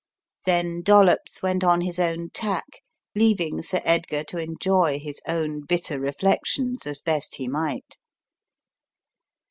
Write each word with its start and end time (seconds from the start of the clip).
Then 0.47 0.81
Dollops 0.81 1.43
went 1.43 1.63
on 1.63 1.81
his 1.81 1.99
own 1.99 2.31
tack, 2.31 2.65
leaving 3.13 3.61
Sir 3.61 3.81
Edgar 3.85 4.23
to 4.23 4.39
enjoy 4.41 4.97
his 4.97 5.21
own 5.27 5.63
bitter 5.63 5.99
reflections 5.99 6.87
as 6.87 6.99
best 6.99 7.35
he 7.35 7.47
might. 7.47 7.99